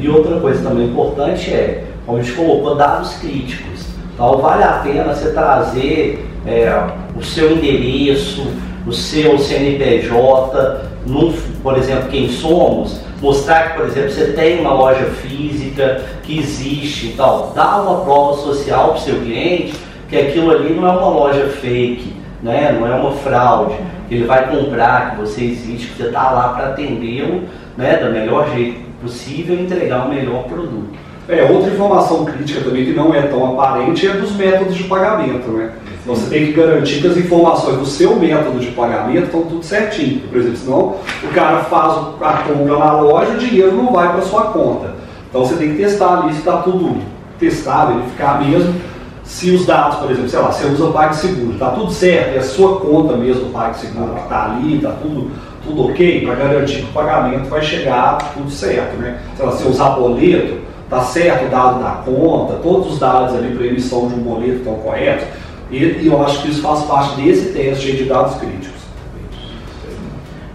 E 0.00 0.08
outra 0.08 0.38
coisa 0.38 0.62
também 0.62 0.86
importante 0.86 1.50
é, 1.50 1.86
como 2.06 2.18
a 2.18 2.22
gente 2.22 2.36
colocou, 2.36 2.76
dados 2.76 3.14
críticos. 3.14 3.86
Então 4.14 4.38
vale 4.38 4.62
a 4.62 4.74
pena 4.74 5.12
você 5.12 5.30
trazer 5.30 6.24
é, 6.46 6.72
o 7.16 7.22
seu 7.24 7.50
endereço, 7.52 8.46
o 8.86 8.92
seu 8.92 9.38
CNPJ, 9.38 10.84
no, 11.06 11.32
por 11.62 11.76
exemplo, 11.76 12.08
quem 12.08 12.30
somos, 12.30 13.00
mostrar 13.20 13.70
que, 13.70 13.78
por 13.78 13.86
exemplo, 13.86 14.10
você 14.10 14.32
tem 14.32 14.60
uma 14.60 14.72
loja 14.72 15.04
física, 15.04 16.02
que 16.22 16.38
existe, 16.38 17.08
então 17.08 17.52
dá 17.54 17.80
uma 17.80 18.00
prova 18.00 18.36
social 18.38 18.90
para 18.90 18.96
o 18.96 19.00
seu 19.00 19.20
cliente 19.20 19.74
que 20.10 20.16
aquilo 20.16 20.50
ali 20.50 20.74
não 20.74 20.86
é 20.86 20.90
uma 20.90 21.08
loja 21.08 21.46
fake, 21.46 22.12
né? 22.42 22.76
não 22.78 22.86
é 22.86 22.94
uma 22.94 23.12
fraude, 23.12 23.76
ele 24.10 24.24
vai 24.24 24.50
comprar, 24.50 25.12
que 25.12 25.20
você 25.20 25.44
existe, 25.44 25.86
que 25.86 25.96
você 25.96 26.08
está 26.08 26.32
lá 26.32 26.48
para 26.48 26.66
atendê-lo 26.68 27.44
né? 27.76 27.96
do 27.96 28.10
melhor 28.10 28.50
jeito 28.50 28.80
possível 29.00 29.56
e 29.56 29.62
entregar 29.62 30.06
o 30.06 30.08
melhor 30.08 30.44
produto. 30.44 30.98
É, 31.28 31.44
outra 31.44 31.70
informação 31.70 32.24
crítica 32.24 32.60
também 32.60 32.84
que 32.84 32.92
não 32.92 33.14
é 33.14 33.22
tão 33.22 33.52
aparente 33.52 34.06
é 34.06 34.14
dos 34.14 34.34
métodos 34.34 34.74
de 34.74 34.84
pagamento, 34.84 35.48
né? 35.52 35.70
Então 36.02 36.14
você 36.14 36.30
tem 36.30 36.46
que 36.46 36.52
garantir 36.52 37.00
que 37.00 37.06
as 37.06 37.16
informações 37.16 37.76
do 37.78 37.86
seu 37.86 38.16
método 38.16 38.58
de 38.58 38.68
pagamento 38.68 39.26
estão 39.26 39.42
tudo 39.42 39.62
certinho. 39.62 40.20
Por 40.28 40.38
exemplo, 40.38 40.56
senão 40.56 40.96
o 41.22 41.34
cara 41.34 41.64
faz 41.64 41.92
a 42.20 42.44
compra 42.48 42.78
na 42.78 43.00
loja, 43.00 43.32
o 43.32 43.38
dinheiro 43.38 43.72
não 43.72 43.92
vai 43.92 44.12
para 44.12 44.22
sua 44.22 44.44
conta. 44.44 44.94
Então 45.28 45.44
você 45.44 45.56
tem 45.56 45.70
que 45.72 45.82
testar 45.82 46.22
ali 46.22 46.32
se 46.32 46.38
está 46.38 46.58
tudo 46.58 47.00
testar, 47.38 47.86
verificar 47.86 48.44
mesmo 48.44 48.74
se 49.30 49.50
os 49.52 49.64
dados, 49.64 49.98
por 49.98 50.10
exemplo, 50.10 50.28
sei 50.28 50.40
lá, 50.40 50.50
você 50.50 50.66
usa 50.66 50.84
o 50.86 50.92
PagSeguro, 50.92 51.52
está 51.52 51.70
tudo 51.70 51.92
certo, 51.92 52.34
é 52.34 52.38
a 52.38 52.42
sua 52.42 52.80
conta 52.80 53.16
mesmo 53.16 53.46
o 53.46 53.50
PagSeguro 53.50 54.12
que 54.14 54.20
está 54.22 54.44
ali, 54.44 54.76
está 54.76 54.90
tudo, 54.90 55.30
tudo 55.64 55.86
ok, 55.86 56.26
para 56.26 56.34
garantir 56.34 56.78
que 56.78 56.90
o 56.90 56.92
pagamento 56.92 57.48
vai 57.48 57.62
chegar 57.62 58.18
tudo 58.34 58.50
certo, 58.50 58.96
né? 58.96 59.20
Sei 59.36 59.46
lá, 59.46 59.52
se 59.52 59.68
usar 59.68 59.90
boleto, 59.90 60.58
está 60.84 61.00
certo 61.02 61.46
o 61.46 61.48
dado 61.48 61.80
da 61.80 61.90
conta, 62.04 62.54
todos 62.54 62.94
os 62.94 62.98
dados 62.98 63.36
ali 63.36 63.54
para 63.56 63.66
emissão 63.66 64.08
de 64.08 64.14
um 64.14 64.18
boleto 64.18 64.56
estão 64.56 64.74
corretos, 64.74 65.28
e, 65.70 66.06
eu 66.06 66.24
acho 66.24 66.42
que 66.42 66.50
isso 66.50 66.62
faz 66.62 66.82
parte 66.82 67.20
desse 67.20 67.52
teste 67.52 67.92
de 67.92 68.04
dados 68.04 68.36
críticos. 68.36 68.80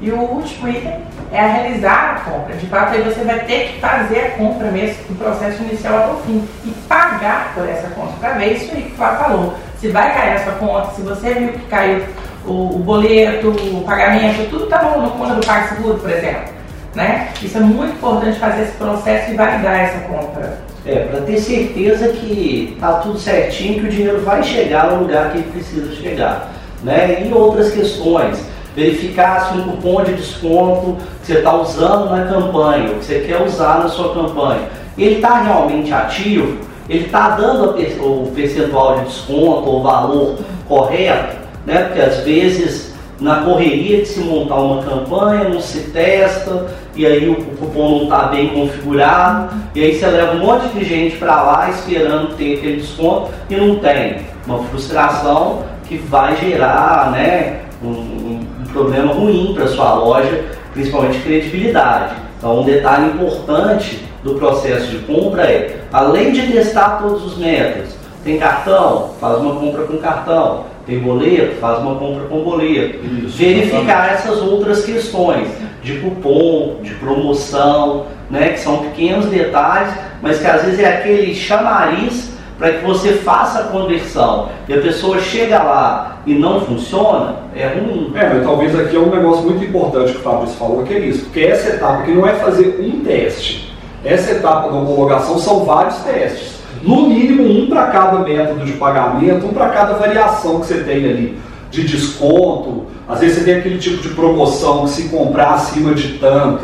E 0.02 0.12
o 0.12 0.20
último 0.20 0.68
item 0.68 1.02
é 1.32 1.40
a 1.40 1.48
realizar 1.48 2.16
a 2.16 2.30
compra. 2.30 2.56
De 2.56 2.66
fato, 2.68 2.94
aí 2.94 3.02
você 3.02 3.24
vai 3.24 3.40
ter 3.40 3.70
que 3.70 3.80
fazer 3.80 4.20
a 4.20 4.30
compra 4.32 4.70
mesmo 4.72 5.04
do 5.10 5.18
processo 5.18 5.64
inicial 5.64 5.96
até 5.98 6.14
o 6.14 6.18
fim 6.18 6.48
e 6.66 6.72
pagar 6.88 7.54
por 7.56 7.68
essa 7.68 7.88
conta 7.90 8.14
para 8.20 8.34
ver 8.34 8.54
isso 8.54 8.72
aí 8.74 8.84
que 8.84 8.92
o 8.92 8.96
Flávio 8.96 9.20
falou. 9.20 9.54
Se 9.80 9.88
vai 9.90 10.14
cair 10.14 10.34
a 10.34 10.44
sua 10.44 10.54
conta, 10.54 10.92
se 10.92 11.02
você 11.02 11.34
viu 11.34 11.50
que 11.50 11.66
caiu 11.68 12.04
o, 12.46 12.76
o 12.76 12.80
boleto, 12.80 13.50
o 13.50 13.84
pagamento, 13.86 14.50
tudo 14.50 14.66
está 14.66 14.84
no, 14.84 15.02
no 15.02 15.12
conta 15.12 15.36
do 15.36 15.46
PagSeguro, 15.46 15.98
por 15.98 16.10
exemplo. 16.10 16.54
Né? 16.94 17.30
Isso 17.42 17.58
é 17.58 17.62
muito 17.62 17.96
importante 17.96 18.40
fazer 18.40 18.64
esse 18.64 18.74
processo 18.74 19.32
e 19.32 19.36
validar 19.36 19.80
essa 19.80 20.00
compra. 20.08 20.58
É, 20.86 21.00
para 21.00 21.22
ter 21.22 21.40
certeza 21.40 22.10
que 22.10 22.78
tá 22.80 22.94
tudo 23.00 23.18
certinho, 23.18 23.80
que 23.80 23.88
o 23.88 23.90
dinheiro 23.90 24.22
vai 24.22 24.44
chegar 24.44 24.92
no 24.92 25.02
lugar 25.02 25.32
que 25.32 25.40
ele 25.40 25.52
precisa 25.52 25.92
chegar. 25.96 26.52
Né? 26.84 27.26
E 27.28 27.34
outras 27.34 27.72
questões 27.72 28.46
verificar 28.76 29.48
se 29.48 29.58
um 29.58 29.64
cupom 29.64 30.04
de 30.04 30.14
desconto 30.14 30.98
que 31.22 31.28
você 31.28 31.34
está 31.40 31.56
usando 31.56 32.12
na 32.12 32.26
campanha, 32.26 32.90
que 32.90 33.06
você 33.06 33.20
quer 33.22 33.42
usar 33.42 33.80
na 33.80 33.88
sua 33.88 34.14
campanha, 34.14 34.68
ele 34.98 35.16
está 35.16 35.42
realmente 35.42 35.92
ativo, 35.92 36.58
ele 36.90 37.06
está 37.06 37.30
dando 37.32 37.72
o 38.02 38.32
percentual 38.36 39.00
de 39.00 39.06
desconto 39.06 39.68
ou 39.68 39.82
valor 39.82 40.38
correto, 40.68 41.38
né? 41.66 41.86
porque 41.86 42.02
às 42.02 42.18
vezes 42.20 42.94
na 43.20 43.38
correria 43.42 44.02
de 44.02 44.08
se 44.08 44.20
montar 44.20 44.56
uma 44.56 44.84
campanha, 44.84 45.50
não 45.50 45.62
se 45.62 45.80
testa, 45.92 46.68
e 46.96 47.06
aí 47.06 47.30
o 47.30 47.36
cupom 47.36 47.90
não 47.90 48.04
está 48.04 48.28
bem 48.28 48.50
configurado, 48.50 49.54
e 49.76 49.84
aí 49.84 49.96
você 49.96 50.08
leva 50.08 50.36
um 50.36 50.40
monte 50.40 50.68
de 50.70 50.86
gente 50.86 51.18
para 51.18 51.42
lá 51.44 51.70
esperando 51.70 52.36
ter 52.36 52.58
aquele 52.58 52.78
desconto 52.78 53.32
e 53.50 53.56
não 53.56 53.76
tem. 53.76 54.18
Uma 54.48 54.64
frustração 54.64 55.64
que 55.88 55.98
vai 55.98 56.36
gerar 56.38 57.12
né, 57.12 57.62
um, 57.84 58.40
problema 58.72 59.14
ruim 59.14 59.54
para 59.56 59.68
sua 59.68 59.94
loja, 59.94 60.44
principalmente 60.74 61.20
credibilidade. 61.20 62.14
Então, 62.38 62.60
um 62.60 62.64
detalhe 62.64 63.12
importante 63.12 64.04
do 64.22 64.36
processo 64.36 64.88
de 64.88 64.98
compra 65.00 65.44
é, 65.44 65.80
além 65.94 66.34
de 66.34 66.52
testar 66.52 67.02
todos 67.02 67.26
os 67.26 67.38
métodos, 67.38 67.96
tem 68.24 68.38
cartão, 68.38 69.12
faz 69.22 69.38
uma 69.38 69.56
compra 69.56 69.84
com 69.84 69.98
cartão, 69.98 70.66
tem 70.86 71.00
boleto, 71.00 71.56
faz 71.62 71.80
uma 71.80 71.96
compra 71.96 72.26
com 72.26 72.44
boleto. 72.44 73.00
Isso, 73.06 73.38
Verificar 73.38 74.14
essas 74.14 74.42
outras 74.42 74.84
questões 74.84 75.48
de 75.86 76.00
cupom, 76.00 76.78
de 76.82 76.96
promoção, 76.96 78.08
né, 78.28 78.50
que 78.50 78.60
são 78.60 78.80
pequenos 78.80 79.28
detalhes, 79.28 79.94
mas 80.20 80.40
que 80.40 80.48
às 80.48 80.64
vezes 80.64 80.80
é 80.80 80.98
aquele 80.98 81.36
chamariz 81.36 82.34
para 82.58 82.72
que 82.72 82.86
você 82.86 83.14
faça 83.14 83.60
a 83.60 83.64
conversão 83.66 84.50
e 84.68 84.74
a 84.74 84.82
pessoa 84.82 85.20
chega 85.20 85.62
lá 85.62 86.18
e 86.26 86.34
não 86.34 86.62
funciona, 86.62 87.36
é 87.56 87.68
ruim. 87.68 88.12
É, 88.16 88.34
mas 88.34 88.44
talvez 88.44 88.78
aqui 88.80 88.96
é 88.96 89.00
um 89.00 89.12
negócio 89.12 89.44
muito 89.44 89.64
importante 89.64 90.14
que 90.14 90.18
o 90.18 90.22
Fabrício 90.22 90.58
falou, 90.58 90.84
que 90.84 90.94
é 90.94 91.00
isso, 91.00 91.26
porque 91.26 91.42
essa 91.42 91.70
etapa 91.70 92.00
aqui 92.00 92.12
não 92.14 92.28
é 92.28 92.34
fazer 92.34 92.80
um 92.82 93.02
teste. 93.02 93.72
Essa 94.04 94.32
etapa 94.32 94.70
da 94.70 94.78
homologação 94.78 95.38
são 95.38 95.66
vários 95.66 95.98
testes. 95.98 96.56
No 96.82 97.08
mínimo 97.08 97.44
um 97.44 97.68
para 97.68 97.88
cada 97.88 98.20
método 98.20 98.66
de 98.66 98.74
pagamento, 98.74 99.46
um 99.46 99.54
para 99.54 99.70
cada 99.70 99.94
variação 99.94 100.62
que 100.62 100.68
você 100.68 100.84
tem 100.84 101.06
ali 101.06 101.46
de 101.76 101.84
desconto. 101.84 102.86
Às 103.08 103.20
vezes 103.20 103.38
você 103.38 103.44
tem 103.44 103.56
aquele 103.56 103.78
tipo 103.78 104.02
de 104.02 104.10
promoção 104.10 104.84
que 104.86 104.92
se 104.92 105.10
comprar 105.10 105.54
acima 105.54 105.94
de 105.94 106.18
tanto 106.18 106.64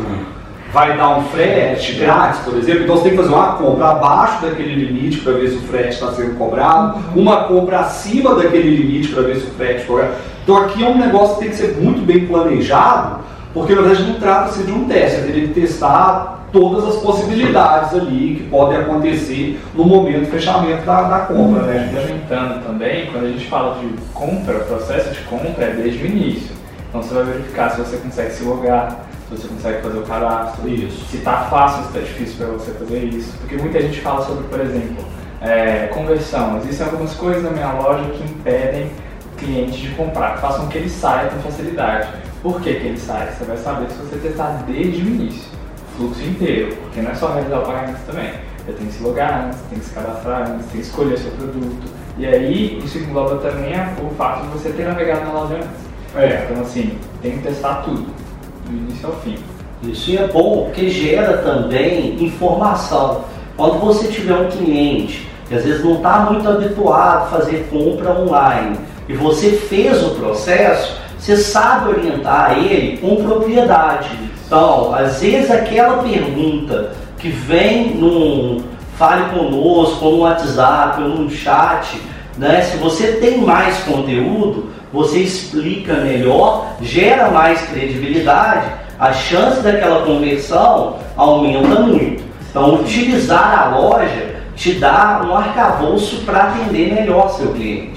vai 0.72 0.96
dar 0.96 1.18
um 1.18 1.24
frete 1.24 1.92
grátis, 1.92 2.40
por 2.40 2.56
exemplo, 2.56 2.84
então 2.84 2.96
você 2.96 3.02
tem 3.02 3.10
que 3.10 3.18
fazer 3.18 3.34
uma 3.34 3.52
compra 3.56 3.90
abaixo 3.90 4.40
daquele 4.40 4.74
limite 4.74 5.18
para 5.18 5.34
ver 5.34 5.50
se 5.50 5.56
o 5.56 5.60
frete 5.60 5.90
está 5.90 6.10
sendo 6.12 6.38
cobrado, 6.38 6.98
uma 7.14 7.44
compra 7.44 7.80
acima 7.80 8.34
daquele 8.34 8.74
limite 8.76 9.08
para 9.08 9.22
ver 9.22 9.36
se 9.36 9.42
o 9.42 9.50
frete 9.50 9.82
está 9.82 9.88
cobrado. 9.88 10.14
Então 10.42 10.56
aqui 10.56 10.82
é 10.82 10.88
um 10.88 10.96
negócio 10.96 11.34
que 11.34 11.40
tem 11.42 11.50
que 11.50 11.56
ser 11.56 11.76
muito 11.78 12.04
bem 12.04 12.26
planejado, 12.26 13.20
porque 13.52 13.74
na 13.74 13.82
verdade 13.82 14.10
não 14.10 14.20
trata-se 14.20 14.62
de 14.62 14.72
um 14.72 14.86
teste, 14.86 15.20
você 15.20 15.26
teria 15.26 15.48
que 15.48 15.60
testar 15.60 16.46
todas 16.52 16.84
as 16.84 16.96
possibilidades 16.96 17.94
ali 17.94 18.36
que 18.36 18.48
podem 18.50 18.78
acontecer 18.78 19.60
no 19.74 19.84
momento 19.84 20.26
do 20.26 20.26
fechamento 20.26 20.84
da, 20.84 21.02
da 21.02 21.18
compra. 21.20 21.62
Né? 21.62 21.90
Complementando 21.92 22.64
também, 22.64 23.06
quando 23.06 23.24
a 23.24 23.28
gente 23.28 23.46
fala 23.46 23.78
de 23.80 23.88
compra, 24.12 24.58
o 24.58 24.64
processo 24.64 25.14
de 25.14 25.20
compra 25.22 25.64
é 25.64 25.70
desde 25.70 26.02
o 26.02 26.06
início. 26.06 26.54
Então 26.88 27.02
você 27.02 27.14
vai 27.14 27.24
verificar 27.24 27.70
se 27.70 27.80
você 27.80 27.96
consegue 27.96 28.30
se 28.32 28.44
logar, 28.44 29.06
você 29.30 29.48
consegue 29.48 29.80
fazer 29.80 29.98
o 29.98 30.02
cadastro, 30.02 30.68
isso. 30.68 31.06
se 31.06 31.16
está 31.16 31.44
fácil, 31.44 31.82
se 31.84 31.88
está 31.88 32.00
difícil 32.00 32.36
para 32.36 32.46
você 32.48 32.70
fazer 32.72 33.04
isso. 33.04 33.32
Porque 33.38 33.56
muita 33.56 33.80
gente 33.80 34.00
fala 34.00 34.22
sobre, 34.26 34.44
por 34.44 34.60
exemplo, 34.60 35.04
é, 35.40 35.86
conversão. 35.86 36.58
Existem 36.58 36.86
algumas 36.86 37.14
coisas 37.14 37.42
na 37.42 37.50
minha 37.50 37.72
loja 37.72 38.10
que 38.10 38.24
impedem 38.24 38.90
clientes 39.38 39.78
de 39.78 39.88
comprar, 39.90 40.34
que 40.34 40.40
façam 40.40 40.68
que 40.68 40.78
ele 40.78 40.90
saia 40.90 41.30
com 41.30 41.40
facilidade. 41.40 42.08
Por 42.42 42.60
que, 42.60 42.74
que 42.74 42.86
ele 42.88 42.98
sai? 42.98 43.32
Você 43.32 43.44
vai 43.44 43.56
saber 43.56 43.88
se 43.88 43.98
você 43.98 44.16
testar 44.16 44.64
desde 44.66 45.00
o 45.00 45.06
início, 45.06 45.48
o 45.94 45.96
fluxo 45.96 46.22
inteiro, 46.24 46.76
porque 46.82 47.00
não 47.00 47.12
é 47.12 47.14
só 47.14 47.32
realizar 47.32 47.60
o 47.60 47.62
pagamento 47.62 48.00
também. 48.04 48.32
Você 48.58 48.72
tem 48.72 48.86
que 48.86 48.92
se 48.92 49.02
logar 49.02 49.46
antes, 49.46 49.60
tem 49.70 49.78
que 49.78 49.84
se 49.84 49.94
cadastrar 49.94 50.50
antes, 50.50 50.66
tem 50.66 50.80
que 50.80 50.86
escolher 50.86 51.18
seu 51.18 51.30
produto. 51.32 51.92
E 52.18 52.26
aí, 52.26 52.82
isso 52.84 52.98
engloba 52.98 53.36
também 53.36 53.72
o 54.02 54.10
fato 54.16 54.42
de 54.42 54.48
você 54.48 54.70
ter 54.70 54.86
navegado 54.86 55.24
na 55.24 55.32
loja 55.32 55.54
antes. 55.54 55.92
É. 56.16 56.46
Então, 56.50 56.62
assim, 56.62 56.98
tem 57.22 57.38
que 57.38 57.44
testar 57.44 57.82
tudo 57.84 58.06
do 58.66 58.72
início 58.72 59.06
ao 59.06 59.14
fim. 59.20 59.36
Isso 59.84 60.16
é 60.16 60.26
bom 60.28 60.64
porque 60.64 60.88
gera 60.88 61.38
também 61.38 62.22
informação. 62.22 63.24
Quando 63.56 63.80
você 63.80 64.08
tiver 64.08 64.34
um 64.34 64.48
cliente 64.48 65.28
que 65.48 65.54
às 65.54 65.64
vezes 65.64 65.84
não 65.84 65.96
está 65.96 66.20
muito 66.30 66.48
habituado 66.48 67.24
a 67.24 67.26
fazer 67.26 67.68
compra 67.70 68.12
online 68.12 68.78
e 69.08 69.14
você 69.14 69.50
fez 69.50 70.02
o 70.02 70.10
processo, 70.10 71.01
você 71.22 71.36
sabe 71.36 71.90
orientar 71.90 72.58
ele 72.58 72.96
com 72.96 73.14
propriedade. 73.22 74.08
Então, 74.44 74.92
às 74.92 75.20
vezes 75.20 75.52
aquela 75.52 76.02
pergunta 76.02 76.90
que 77.16 77.28
vem 77.28 77.94
num 77.94 78.60
fale 78.98 79.30
conosco, 79.30 80.04
no 80.04 80.18
WhatsApp, 80.18 81.00
ou 81.00 81.30
chat, 81.30 82.00
né? 82.36 82.62
Se 82.62 82.76
você 82.78 83.12
tem 83.12 83.38
mais 83.38 83.78
conteúdo, 83.84 84.70
você 84.92 85.20
explica 85.20 85.94
melhor, 85.94 86.66
gera 86.80 87.30
mais 87.30 87.62
credibilidade, 87.68 88.66
a 88.98 89.12
chance 89.12 89.60
daquela 89.62 90.04
conversão 90.04 90.96
aumenta 91.16 91.80
muito. 91.82 92.24
Então, 92.50 92.80
utilizar 92.80 93.68
a 93.68 93.78
loja 93.78 94.34
te 94.56 94.72
dá 94.72 95.22
um 95.24 95.36
arcabouço 95.36 96.22
para 96.24 96.48
atender 96.48 96.92
melhor 96.92 97.30
seu 97.30 97.52
cliente. 97.52 97.91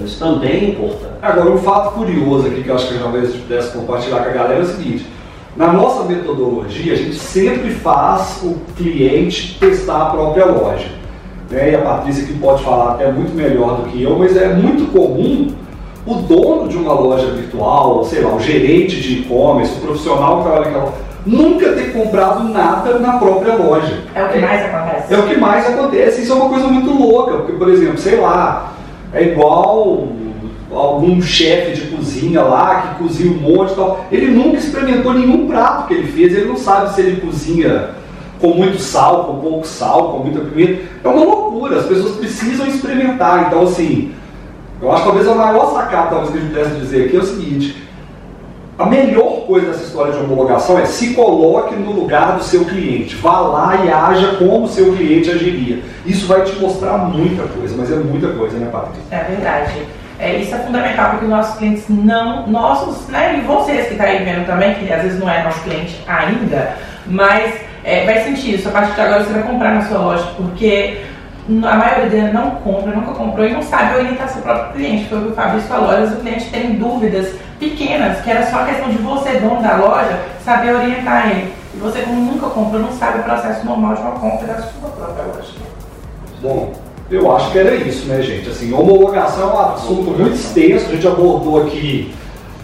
Então, 0.00 0.06
isso 0.06 0.18
também 0.18 0.50
é 0.50 0.64
importante. 0.70 1.14
Agora, 1.20 1.50
um 1.50 1.58
fato 1.58 1.94
curioso 1.94 2.46
aqui 2.46 2.62
que 2.62 2.68
eu 2.68 2.74
acho 2.74 2.88
que 2.88 2.94
eu 2.94 3.02
talvez 3.02 3.34
pudesse 3.34 3.76
compartilhar 3.76 4.22
com 4.22 4.30
a 4.30 4.32
galera 4.32 4.60
é 4.60 4.62
o 4.62 4.66
seguinte: 4.66 5.06
na 5.56 5.72
nossa 5.72 6.04
metodologia, 6.04 6.94
a 6.94 6.96
gente 6.96 7.14
sempre 7.14 7.70
faz 7.70 8.40
o 8.42 8.56
cliente 8.76 9.58
testar 9.58 10.02
a 10.02 10.06
própria 10.06 10.46
loja. 10.46 10.88
Né? 11.50 11.72
E 11.72 11.74
a 11.74 11.80
Patrícia 11.80 12.24
que 12.24 12.34
pode 12.34 12.62
falar 12.64 12.92
até 12.92 13.10
muito 13.10 13.34
melhor 13.34 13.82
do 13.82 13.90
que 13.90 14.02
eu, 14.02 14.18
mas 14.18 14.36
é 14.36 14.54
muito 14.54 14.90
comum 14.92 15.52
o 16.06 16.14
dono 16.14 16.68
de 16.68 16.76
uma 16.76 16.94
loja 16.94 17.26
virtual, 17.32 18.02
sei 18.04 18.22
lá, 18.22 18.34
o 18.34 18.40
gerente 18.40 19.00
de 19.00 19.20
e-commerce, 19.20 19.74
o 19.76 19.80
profissional 19.80 20.38
que 20.38 20.42
trabalha 20.44 20.64
naquela 20.66 20.94
nunca 21.26 21.72
ter 21.72 21.92
comprado 21.92 22.44
nada 22.44 22.98
na 22.98 23.18
própria 23.18 23.54
loja. 23.54 24.04
É 24.14 24.24
o 24.24 24.28
que 24.30 24.38
mais 24.38 24.64
acontece. 24.64 25.14
É 25.14 25.18
o 25.18 25.22
que 25.24 25.36
mais 25.36 25.66
acontece. 25.66 26.22
Isso 26.22 26.32
é 26.32 26.34
uma 26.34 26.48
coisa 26.48 26.66
muito 26.68 26.90
louca, 26.90 27.32
porque, 27.32 27.52
por 27.52 27.68
exemplo, 27.68 27.98
sei 27.98 28.18
lá, 28.18 28.72
é 29.12 29.22
igual 29.32 30.08
algum 30.72 31.20
chefe 31.20 31.80
de 31.80 31.88
cozinha 31.88 32.42
lá 32.42 32.82
que 32.82 33.02
cozinha 33.02 33.32
um 33.32 33.40
monte 33.40 33.72
e 33.72 33.74
tal. 33.74 34.04
Ele 34.10 34.28
nunca 34.28 34.58
experimentou 34.58 35.12
nenhum 35.12 35.48
prato 35.48 35.88
que 35.88 35.94
ele 35.94 36.06
fez, 36.06 36.32
ele 36.32 36.46
não 36.46 36.56
sabe 36.56 36.94
se 36.94 37.00
ele 37.00 37.20
cozinha 37.20 37.90
com 38.40 38.54
muito 38.54 38.78
sal, 38.78 39.24
com 39.24 39.40
pouco 39.40 39.66
sal, 39.66 40.12
com 40.12 40.18
muita 40.20 40.40
pimenta. 40.40 40.82
É 41.02 41.08
uma 41.08 41.24
loucura, 41.24 41.78
as 41.78 41.86
pessoas 41.86 42.16
precisam 42.16 42.66
experimentar. 42.66 43.46
Então, 43.46 43.62
assim, 43.62 44.12
eu 44.80 44.90
acho 44.90 45.02
que 45.02 45.08
talvez 45.08 45.28
a 45.28 45.34
maior 45.34 45.74
sacada 45.74 46.10
talvez, 46.10 46.30
que 46.30 46.38
a 46.38 46.40
gente 46.40 46.52
pudesse 46.52 46.80
dizer 46.80 47.06
aqui 47.06 47.16
é 47.16 47.20
o 47.20 47.24
seguinte: 47.24 47.76
a 48.80 48.86
melhor 48.86 49.42
coisa 49.46 49.66
dessa 49.66 49.84
história 49.84 50.12
de 50.12 50.18
homologação 50.18 50.78
é 50.78 50.86
se 50.86 51.12
coloque 51.12 51.74
no 51.74 51.92
lugar 51.92 52.36
do 52.36 52.42
seu 52.42 52.64
cliente. 52.64 53.14
Vá 53.16 53.40
lá 53.40 53.84
e 53.84 53.90
haja 53.90 54.36
como 54.36 54.64
o 54.64 54.68
seu 54.68 54.96
cliente 54.96 55.30
agiria. 55.30 55.80
Isso 56.06 56.26
vai 56.26 56.42
te 56.42 56.58
mostrar 56.58 56.96
muita 56.96 57.42
coisa, 57.42 57.74
mas 57.76 57.92
é 57.92 57.96
muita 57.96 58.28
coisa, 58.28 58.58
né, 58.58 58.68
Patrícia? 58.72 59.02
É 59.10 59.24
verdade. 59.24 59.86
É, 60.18 60.36
isso 60.36 60.54
é 60.54 60.58
fundamental 60.58 61.10
porque 61.10 61.26
nossos 61.26 61.56
clientes 61.58 61.84
não, 61.88 62.46
nossos, 62.46 63.08
né, 63.08 63.38
e 63.38 63.40
vocês 63.46 63.86
que 63.86 63.92
estão 63.92 64.06
tá 64.06 64.12
aí 64.12 64.24
vendo 64.24 64.46
também, 64.46 64.74
que 64.74 64.92
às 64.92 65.02
vezes 65.02 65.18
não 65.18 65.28
é 65.28 65.42
nosso 65.42 65.62
cliente 65.62 65.98
ainda, 66.06 66.76
mas 67.06 67.54
é, 67.84 68.04
vai 68.04 68.22
sentir 68.24 68.54
isso. 68.54 68.68
A 68.68 68.72
partir 68.72 68.94
de 68.94 69.00
agora 69.00 69.24
você 69.24 69.32
vai 69.32 69.42
comprar 69.42 69.74
na 69.74 69.82
sua 69.82 69.98
loja, 69.98 70.24
porque 70.36 71.00
a 71.48 71.76
maioria 71.76 72.32
não 72.32 72.50
compra, 72.56 72.94
nunca 72.94 73.12
comprou 73.12 73.46
e 73.46 73.52
não 73.52 73.62
sabe 73.62 73.96
orientar 73.96 74.28
seu 74.28 74.42
próprio 74.42 74.74
cliente. 74.74 75.08
Foi 75.08 75.18
o 75.18 75.22
que 75.22 75.28
o 75.28 75.34
Fabrício 75.34 75.68
falou, 75.68 75.90
às 75.90 75.98
vezes 76.00 76.14
o 76.14 76.20
cliente 76.20 76.50
tem 76.50 76.74
dúvidas 76.74 77.34
pequenas, 77.58 78.20
que 78.20 78.30
era 78.30 78.50
só 78.50 78.64
questão 78.64 78.88
de 78.88 78.98
você, 78.98 79.32
dono 79.38 79.62
da 79.62 79.76
loja, 79.76 80.20
saber 80.44 80.74
orientar 80.74 81.30
ele. 81.30 81.52
E 81.74 81.78
você, 81.78 82.02
como 82.02 82.20
nunca 82.20 82.48
comprou, 82.48 82.80
não 82.80 82.92
sabe 82.92 83.20
o 83.20 83.22
processo 83.22 83.64
normal 83.64 83.94
de 83.94 84.00
uma 84.00 84.12
compra 84.12 84.46
da 84.46 84.62
sua 84.62 84.90
própria 84.90 85.24
loja. 85.24 85.52
Bom, 86.42 86.72
eu 87.10 87.34
acho 87.34 87.50
que 87.50 87.58
era 87.58 87.74
isso, 87.74 88.06
né, 88.06 88.22
gente? 88.22 88.48
Assim, 88.48 88.72
homologação 88.72 89.50
é 89.50 89.54
um 89.54 89.58
assunto 89.60 90.10
muito 90.10 90.34
extenso, 90.34 90.86
a 90.86 90.94
gente 90.94 91.06
abordou 91.06 91.62
aqui 91.62 92.14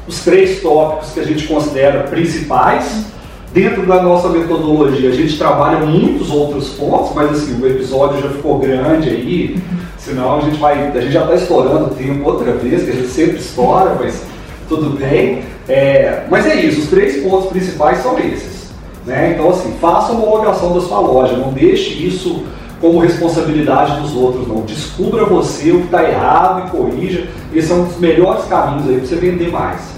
os 0.07 0.21
três 0.21 0.61
tópicos 0.63 1.13
que 1.13 1.21
a 1.21 1.25
gente 1.25 1.47
considera 1.49 2.05
principais. 2.05 3.07
Dentro 3.53 3.87
da 3.87 4.03
nossa 4.03 4.29
metodologia, 4.29 5.09
a 5.09 5.13
gente 5.13 5.39
trabalha 5.39 5.81
muitos 5.81 6.31
outros 6.31 6.71
pontos, 6.71 7.15
mas 7.15 7.31
assim, 7.31 7.61
o 7.61 7.67
episódio 7.67 8.21
já 8.21 8.29
ficou 8.29 8.59
grande 8.59 9.09
aí, 9.09 9.59
senão 9.97 10.39
a 10.39 10.41
gente 10.41 10.59
vai, 10.59 10.89
a 10.89 11.01
gente 11.01 11.13
já 11.13 11.23
está 11.23 11.35
estourando 11.35 11.87
o 11.87 11.95
tempo 11.95 12.29
outra 12.29 12.53
vez, 12.53 12.85
que 12.85 12.91
a 12.91 12.95
gente 12.95 13.09
sempre 13.09 13.39
estoura, 13.39 13.97
mas 13.99 14.23
tudo 14.69 14.91
bem. 14.99 15.43
É, 15.69 16.25
mas 16.31 16.47
é 16.47 16.55
isso, 16.57 16.83
os 16.83 16.89
três 16.89 17.23
pontos 17.23 17.49
principais 17.49 17.99
são 17.99 18.19
esses. 18.19 18.71
Né? 19.07 19.33
Então 19.35 19.49
assim, 19.51 19.73
faça 19.81 20.13
uma 20.13 20.25
homologação 20.25 20.75
da 20.75 20.81
sua 20.81 21.01
loja, 21.01 21.37
não 21.37 21.53
deixe 21.53 22.07
isso 22.07 22.45
como 22.81 22.99
responsabilidade 22.99 24.01
dos 24.01 24.15
outros, 24.15 24.47
não. 24.47 24.63
Descubra 24.63 25.25
você 25.25 25.71
o 25.73 25.79
que 25.79 25.85
está 25.87 26.03
errado 26.09 26.67
e 26.67 26.71
corrija. 26.71 27.27
Esse 27.55 27.73
é 27.73 27.75
um 27.75 27.85
dos 27.85 27.99
melhores 27.99 28.45
caminhos 28.45 28.89
aí 28.89 28.99
para 28.99 29.07
você 29.07 29.17
vender 29.17 29.51
mais. 29.51 29.96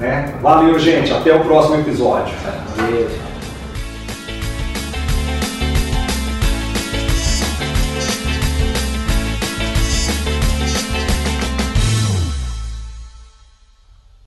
Né? 0.00 0.34
Valeu, 0.40 0.78
gente. 0.78 1.12
Até 1.12 1.34
o 1.34 1.40
próximo 1.40 1.76
episódio. 1.76 2.34
Beijo. 2.76 3.29